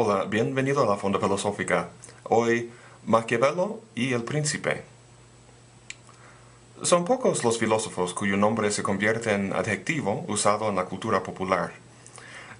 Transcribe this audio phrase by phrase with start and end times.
[0.00, 1.88] Hola, bienvenido a la Fonda Filosófica.
[2.22, 2.70] Hoy,
[3.04, 4.84] Maquiavelo y el Príncipe.
[6.82, 11.72] Son pocos los filósofos cuyo nombre se convierte en adjetivo usado en la cultura popular.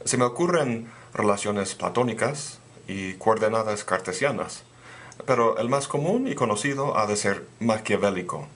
[0.05, 4.65] Se me ocurren relaciones platónicas y coordenadas cartesianas,
[5.25, 8.49] pero el más común y conocido ha de ser maquiavélico.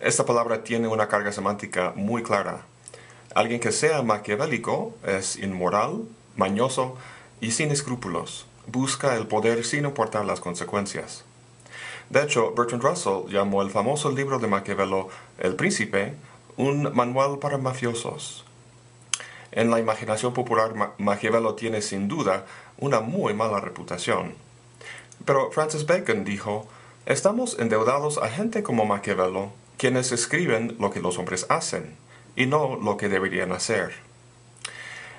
[0.00, 2.62] Esta palabra tiene una carga semántica muy clara.
[3.34, 6.04] Alguien que sea maquiavélico es inmoral,
[6.34, 6.96] mañoso
[7.40, 8.46] y sin escrúpulos.
[8.66, 11.24] Busca el poder sin importar las consecuencias.
[12.10, 16.14] De hecho, Bertrand Russell llamó el famoso libro de Maquiavelo El Príncipe
[16.58, 18.44] un manual para mafiosos.
[19.52, 22.46] En la imaginación popular, Maquiavelo tiene sin duda
[22.78, 24.34] una muy mala reputación.
[25.24, 26.68] Pero Francis Bacon dijo,
[27.06, 31.96] estamos endeudados a gente como Maquiavelo, quienes escriben lo que los hombres hacen,
[32.34, 34.07] y no lo que deberían hacer.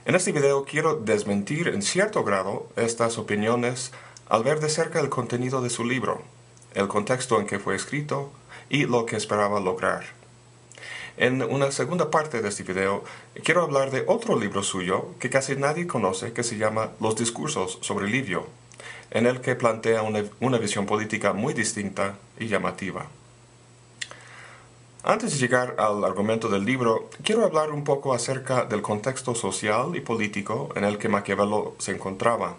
[0.09, 3.91] En este video quiero desmentir en cierto grado estas opiniones
[4.27, 6.23] al ver de cerca el contenido de su libro
[6.73, 8.31] el contexto en que fue escrito
[8.71, 10.05] y lo que esperaba lograr.
[11.17, 13.03] En una segunda parte de este video
[13.43, 17.77] quiero hablar de otro libro suyo que casi nadie conoce que se llama Los discursos
[17.81, 18.47] sobre Livio,
[19.11, 23.05] en el que plantea una, una visión política muy distinta y llamativa.
[25.03, 29.95] Antes de llegar al argumento del libro, quiero hablar un poco acerca del contexto social
[29.95, 32.57] y político en el que Maquiavelo se encontraba.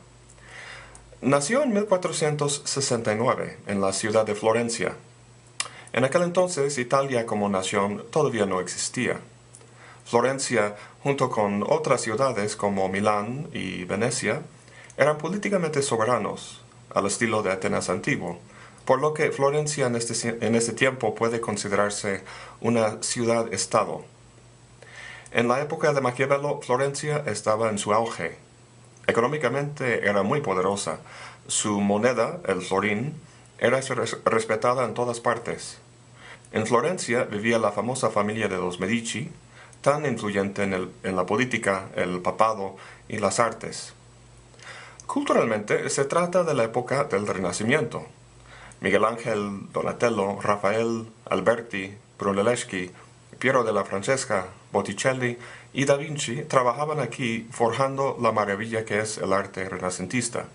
[1.20, 4.96] Nació en 1469 en la ciudad de Florencia.
[5.92, 9.20] En aquel entonces Italia como nación todavía no existía.
[10.06, 14.40] Florencia, junto con otras ciudades como Milán y Venecia,
[14.96, 16.62] eran políticamente soberanos,
[16.94, 18.38] al estilo de Atenas antiguo,
[18.90, 22.24] por lo que Florencia en este, en este tiempo puede considerarse
[22.60, 24.02] una ciudad-estado.
[25.30, 28.36] En la época de Maquiavelo, Florencia estaba en su auge,
[29.06, 30.98] Económicamente era muy poderosa.
[31.46, 33.14] Su moneda, el florín,
[33.60, 33.78] era
[34.24, 35.78] respetada en todas partes.
[36.50, 39.30] En Florencia vivía la famosa familia de los Medici,
[39.82, 42.74] tan influyente en, en la política, el papado
[43.08, 43.92] y las artes.
[45.06, 48.04] Culturalmente se trata de la época del Renacimiento.
[48.80, 52.90] Miguel Ángel, Donatello, Rafael, Alberti, Brunelleschi,
[53.38, 55.38] Piero de la Francesca, Botticelli
[55.72, 60.46] y Da Vinci trabajaban aquí forjando la maravilla que es el arte renacentista.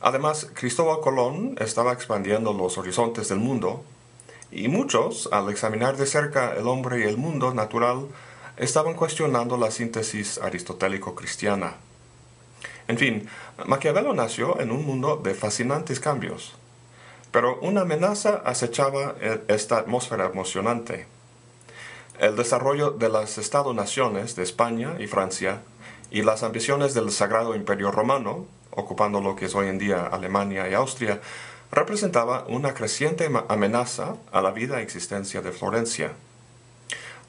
[0.00, 3.84] Además, Cristóbal Colón estaba expandiendo los horizontes del mundo
[4.50, 8.06] y muchos, al examinar de cerca el hombre y el mundo natural,
[8.56, 11.74] estaban cuestionando la síntesis aristotélico-cristiana.
[12.88, 13.28] En fin,
[13.66, 16.54] Maquiavelo nació en un mundo de fascinantes cambios,
[17.36, 21.04] pero una amenaza acechaba e-, esta atmósfera emocionante.
[22.18, 25.60] El desarrollo de las Estado-naciones de España y Francia
[26.10, 30.66] y las ambiciones del Sagrado Imperio Romano, ocupando lo que es hoy en día Alemania
[30.66, 31.20] y Austria,
[31.70, 36.12] representaba una creciente amenaza a la vida e existencia de Florencia.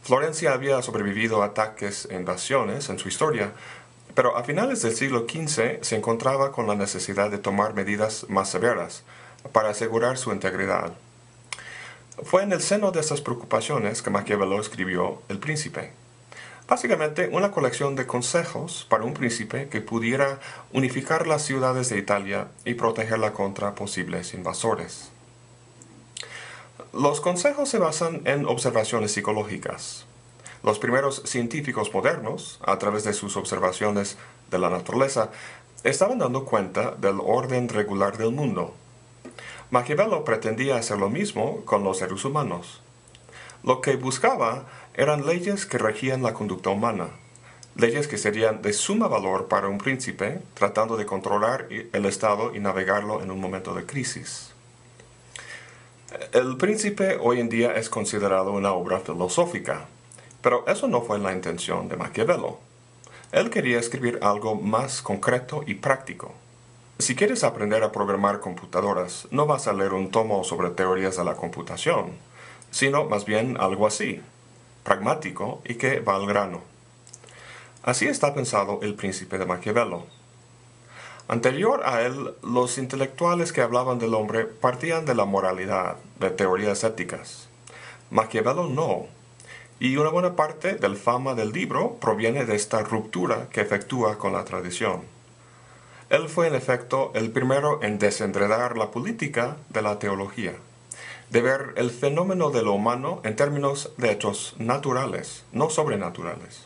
[0.03, 3.51] Florencia había sobrevivido a ataques e invasiones en su historia,
[4.15, 8.49] pero a finales del siglo XV se encontraba con la necesidad de tomar medidas más
[8.49, 9.03] severas
[9.51, 10.93] para asegurar su integridad.
[12.23, 15.91] Fue en el seno de estas preocupaciones que Maquiavelo escribió El Príncipe.
[16.67, 20.39] Básicamente una colección de consejos para un príncipe que pudiera
[20.73, 25.11] unificar las ciudades de Italia y protegerla contra posibles invasores.
[26.91, 30.05] Los consejos se basan en observaciones psicológicas.
[30.63, 34.17] Los primeros científicos modernos, a través de sus observaciones
[34.49, 35.29] de la naturaleza,
[35.83, 38.73] estaban dando cuenta del orden regular del mundo,
[39.69, 42.81] Maquiavelo pretendía hacer lo mismo con los seres humanos.
[43.63, 47.09] Lo que buscaba eran leyes que regían la conducta humana,
[47.75, 52.59] leyes que serían de suma valor para un príncipe tratando de controlar el Estado y
[52.59, 54.53] navegarlo en un momento de crisis.
[56.31, 59.87] El príncipe hoy en día es considerado una obra filosófica,
[60.41, 62.59] pero eso no fue la intención de Maquiavelo.
[63.33, 66.33] Él quería escribir algo más concreto y práctico.
[66.99, 71.23] Si quieres aprender a programar computadoras, no vas a leer un tomo sobre teorías de
[71.23, 72.13] la computación,
[72.71, 74.19] sino más bien algo así,
[74.83, 76.61] pragmático y que va al grano.
[77.83, 80.07] Así está pensado el príncipe de Maquiavelo.
[81.27, 86.83] Anterior a él, los intelectuales que hablaban del hombre partían de la moralidad, de teorías
[86.83, 87.47] éticas.
[88.09, 89.05] Maquiavelo no,
[89.79, 94.33] y una buena parte del fama del libro proviene de esta ruptura que efectúa con
[94.33, 95.16] la tradición.
[96.09, 100.53] Él fue en efecto el primero en desenredar la política de la teología,
[101.29, 106.65] de ver el fenómeno de lo humano en términos de hechos naturales, no sobrenaturales.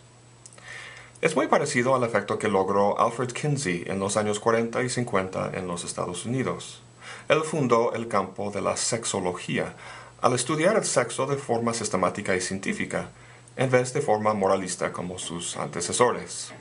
[1.21, 5.51] Es muy parecido al efecto que logró Alfred Kinsey en los años 40 y 50
[5.55, 6.83] en los Estados Unidos.
[7.27, 9.73] Él fundó el campo de la sexología,
[10.21, 13.09] al estudiar el sexo de forma sistemática y científica,
[13.55, 16.53] en vez de forma moralista como sus antecesores.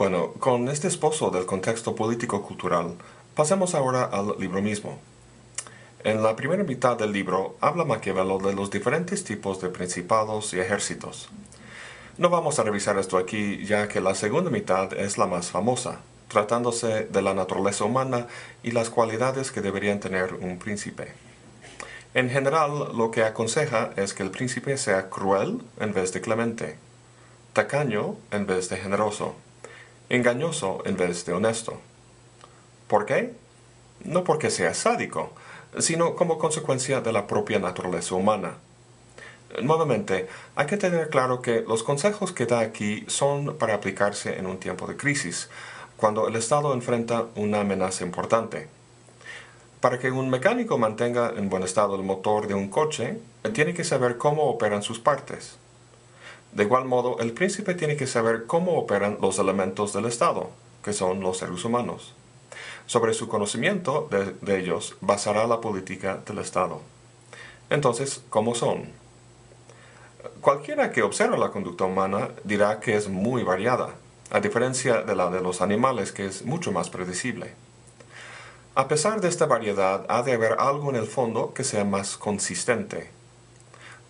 [0.00, 2.94] Bueno, con este esposo del contexto político-cultural,
[3.34, 4.98] pasemos ahora al libro mismo.
[6.04, 10.58] En la primera mitad del libro habla Maquiavelo de los diferentes tipos de principados y
[10.58, 11.28] ejércitos.
[12.16, 16.00] No vamos a revisar esto aquí ya que la segunda mitad es la más famosa,
[16.28, 18.26] tratándose de la naturaleza humana
[18.62, 21.12] y las cualidades que deberían tener un príncipe.
[22.14, 26.78] En general, lo que aconseja es que el príncipe sea cruel en vez de clemente,
[27.52, 29.34] tacaño en vez de generoso,
[30.10, 31.80] engañoso en vez de honesto.
[32.88, 33.32] ¿Por qué?
[34.04, 35.32] No porque sea sádico,
[35.78, 38.54] sino como consecuencia de la propia naturaleza humana.
[39.62, 44.46] Nuevamente, hay que tener claro que los consejos que da aquí son para aplicarse en
[44.46, 45.48] un tiempo de crisis,
[45.96, 48.68] cuando el Estado enfrenta una amenaza importante.
[49.80, 53.18] Para que un mecánico mantenga en buen estado el motor de un coche,
[53.54, 55.56] tiene que saber cómo operan sus partes.
[56.52, 60.50] De igual modo, el príncipe tiene que saber cómo operan los elementos del Estado,
[60.82, 62.14] que son los seres humanos.
[62.86, 66.80] Sobre su conocimiento de, ellos basará la política del Estado.
[67.70, 68.86] Entonces, ¿cómo son?
[70.40, 73.90] Cualquiera que observe la conducta humana dirá que es muy variada,
[74.32, 77.54] a diferencia de la de los animales que es mucho más predecible.
[78.74, 82.16] A pesar de esta variedad, ha de haber algo en el fondo que sea más
[82.16, 83.10] consistente.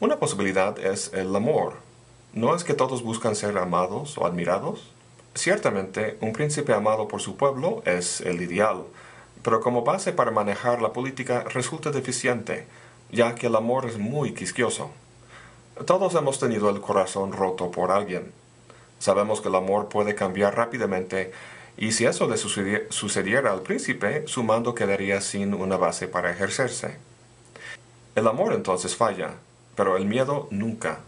[0.01, 1.90] Una posibilidad es el amor.
[2.33, 4.89] ¿No es que todos buscan ser amados o admirados?
[5.35, 8.85] Ciertamente, un príncipe amado por su pueblo es el ideal,
[9.43, 12.67] pero como base para manejar la política resulta deficiente,
[13.11, 14.93] ya que el amor es muy quisquioso.
[15.87, 18.31] Todos hemos tenido el corazón roto por alguien.
[19.01, 21.33] Sabemos que el amor puede cambiar rápidamente
[21.77, 26.97] y si eso le sucediera al príncipe, su mando quedaría sin una base para ejercerse.
[28.15, 29.31] El amor entonces falla,
[29.75, 31.01] pero el miedo nunca.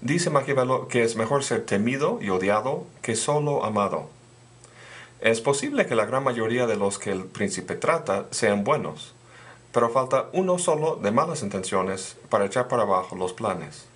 [0.00, 4.08] Dice Maquiavelo que es mejor ser temido y odiado que solo amado.
[5.20, 9.14] Es posible que la gran mayoría de los que el príncipe trata sean buenos,
[9.72, 13.86] pero falta uno solo de malas intenciones para echar para abajo los planes.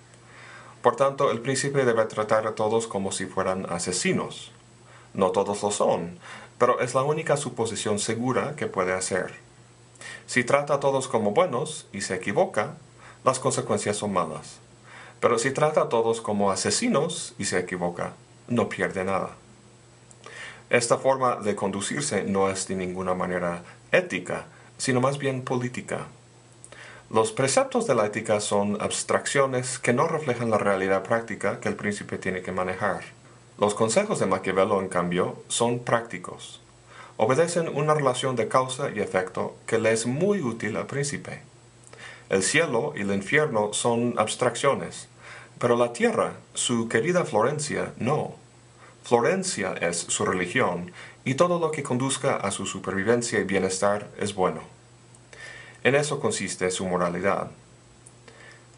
[0.81, 4.51] Por tanto, el príncipe debe tratar a todos como si fueran asesinos.
[5.13, 6.19] No todos lo son,
[6.57, 9.35] pero es la única suposición segura que puede hacer.
[10.25, 12.75] Si trata a todos como buenos y se equivoca,
[13.23, 14.59] las consecuencias son malas.
[15.23, 18.11] Pero si trata a todos como asesinos y se equivoca,
[18.49, 19.29] no pierde nada.
[20.69, 24.47] Esta forma de conducirse no es de ninguna manera ética,
[24.77, 26.07] sino más bien política.
[27.09, 31.77] Los preceptos de la ética son abstracciones que no reflejan la realidad práctica que el
[31.77, 33.03] príncipe tiene que manejar.
[33.57, 36.59] Los consejos de Maquiavelo, en cambio, son prácticos.
[37.15, 41.43] Obedecen una relación de causa y efecto que le es muy útil al príncipe.
[42.27, 45.07] El cielo y el infierno son abstracciones,
[45.63, 48.35] pero la tierra, su querida Florencia, no.
[49.01, 50.91] Florencia es su religión,
[51.23, 54.59] y todo lo que conduzca a su supervivencia y bienestar es bueno.
[55.85, 57.49] En eso consiste su moralidad.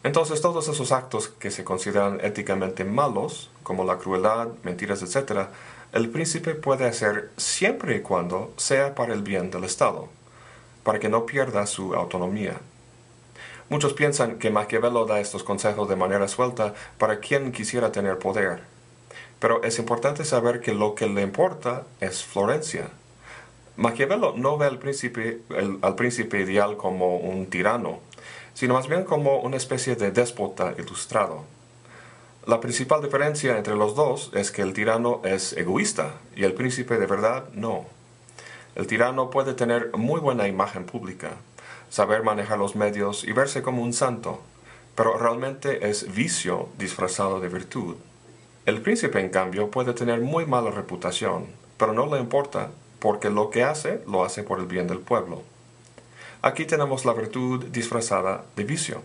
[0.04, 5.48] Entonces todos esos actos que se consideran éticamente malos, como la crueldad, mentiras, etc.,
[5.92, 10.08] el príncipe puede hacer siempre y cuando sea para el bien del Estado,
[10.84, 12.60] para que no pierda su autonomía.
[13.68, 18.62] Muchos piensan que Maquiavelo da estos consejos de manera suelta para quien quisiera tener poder.
[19.40, 22.90] Pero es importante saber que lo que le importa es Florencia.
[23.76, 25.40] Maquiavelo no ve al príncipe,
[25.82, 27.98] al príncipe ideal como un tirano,
[28.54, 31.44] sino más bien como una especie de déspota ilustrado.
[32.46, 36.96] La principal diferencia entre los dos es que el tirano es egoísta y el príncipe
[36.96, 37.84] de verdad no.
[38.76, 41.32] El tirano puede tener muy buena imagen pública,
[41.96, 44.42] saber manejar los medios y verse como un santo,
[44.94, 47.96] pero realmente es vicio disfrazado de virtud.
[48.66, 51.46] El príncipe, en cambio, puede tener muy mala reputación,
[51.78, 55.40] pero no le importa, porque lo que hace lo hace por el bien del pueblo.
[56.42, 59.00] Aquí tenemos la virtud disfrazada de vicio.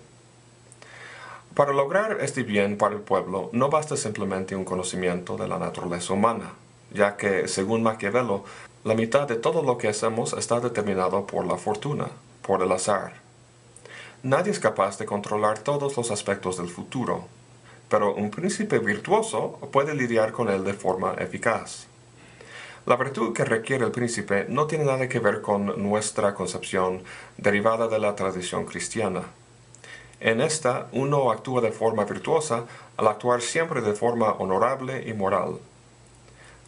[1.55, 6.11] Para lograr este bien para el pueblo no basta simplemente un conocimiento de la naturaleza
[6.11, 6.55] humana,
[6.93, 8.43] ya que, según Maquiavelo,
[8.83, 12.09] la mitad de todo lo que hacemos está determinado por la fortuna,
[12.51, 13.13] por el azar.
[14.23, 17.29] Nadie es capaz de controlar todos los aspectos del futuro,
[17.87, 21.87] pero un príncipe virtuoso puede lidiar con él de forma eficaz.
[22.85, 27.03] La virtud que requiere el príncipe no tiene nada que ver con nuestra concepción
[27.37, 29.23] derivada de la tradición cristiana.
[30.19, 32.65] En esta, uno actúa de forma virtuosa
[32.97, 35.57] al actuar siempre de forma honorable y moral.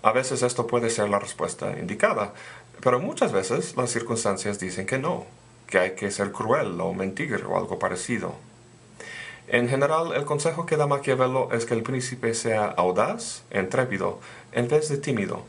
[0.02, 2.32] A veces esto puede ser la respuesta indicada,
[2.80, 5.26] pero muchas veces las circunstancias dicen que no,
[5.68, 8.36] que hay que ser cruel o mentir o algo parecido.
[9.48, 14.20] En general, el consejo que da Maquiavelo es que el príncipe sea audaz, intrépido,
[14.52, 15.44] en vez de tímido.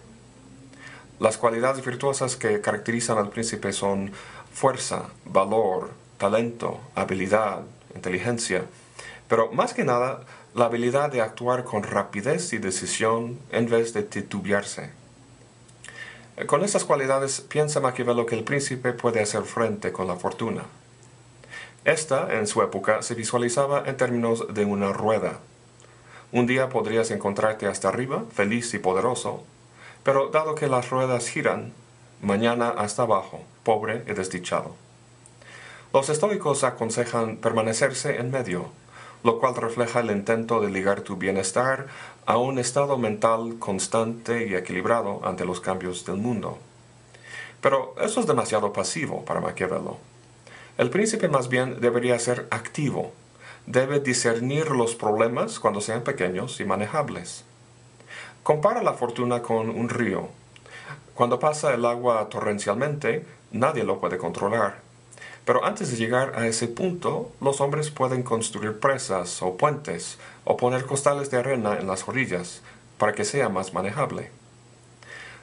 [1.20, 4.10] Las cualidades virtuosas que caracterizan al príncipe son
[4.52, 7.60] fuerza, valor, talento, habilidad,
[7.94, 8.64] inteligencia,
[9.28, 10.22] pero más que nada
[10.54, 14.90] la habilidad de actuar con rapidez y decisión en vez de titubearse.
[16.46, 20.64] Con estas cualidades piensa Maquiavelo que el príncipe puede hacer frente con la fortuna.
[21.84, 25.38] Esta, en su época, se visualizaba en términos de una rueda.
[26.32, 29.44] Un día podrías encontrarte hasta arriba, feliz y poderoso,
[30.02, 31.72] pero dado que las ruedas giran,
[32.20, 34.74] mañana hasta abajo, pobre y desdichado.
[35.92, 38.72] Los estoicos aconsejan permanecerse en medio,
[39.22, 41.86] lo cual refleja el intento de ligar tu bienestar
[42.26, 46.58] a un estado mental constante y equilibrado ante los cambios del mundo.
[47.60, 49.98] Pero eso es demasiado pasivo para Maquiavelo.
[50.78, 53.12] El príncipe más bien debería ser activo,
[53.66, 57.44] debe discernir los problemas cuando sean pequeños y manejables.
[58.42, 60.28] Compara la fortuna con un río.
[61.14, 64.83] Cuando pasa el agua torrencialmente, nadie lo puede controlar.
[65.44, 70.56] Pero antes de llegar a ese punto, los hombres pueden construir presas o puentes o
[70.56, 72.62] poner costales de arena en las orillas
[72.96, 74.30] para que sea más manejable.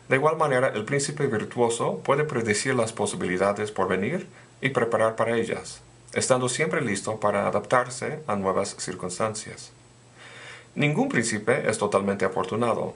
[0.09, 4.27] De igual manera, el príncipe virtuoso puede predecir las posibilidades por venir
[4.59, 5.81] y preparar para ellas,
[6.13, 9.71] estando siempre listo para adaptarse a nuevas circunstancias.
[10.73, 12.93] Ningún príncipe es totalmente afortunado,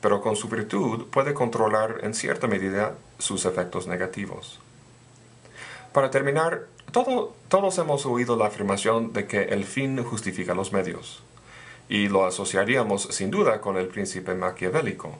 [0.00, 4.60] pero con su virtud puede controlar en cierta medida sus efectos negativos.
[5.94, 11.22] Para terminar, todos hemos oído la afirmación de que el fin justifica los medios,
[11.88, 15.16] y lo asociaríamos sin duda con el príncipe maquiavélico.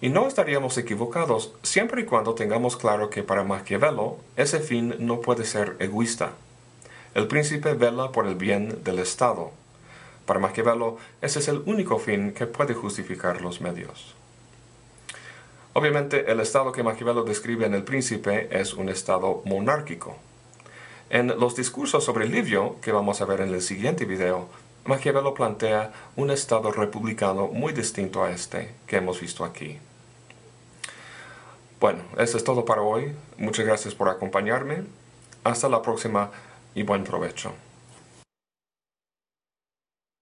[0.00, 5.20] Y no estaríamos equivocados siempre y cuando tengamos claro que para Maquiavelo ese fin no
[5.20, 6.32] puede ser egoísta.
[7.14, 9.50] El príncipe vela por el bien del Estado.
[10.24, 14.14] Para Maquiavelo ese es el único fin que puede justificar los medios.
[15.76, 20.16] Obviamente, el estado que Maquiavelo describe en El Príncipe es un estado monárquico.
[21.10, 24.48] En los discursos sobre Livio, que vamos a ver en el siguiente video,
[24.86, 29.78] Maquiavelo plantea un estado republicano muy distinto a este que hemos visto aquí.
[31.78, 33.14] Bueno, eso es todo para hoy.
[33.36, 34.82] Muchas gracias por acompañarme.
[35.44, 36.30] Hasta la próxima
[36.74, 37.52] y buen provecho.